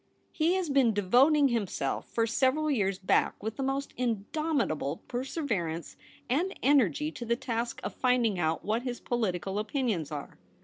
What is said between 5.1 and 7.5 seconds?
severance and energy to the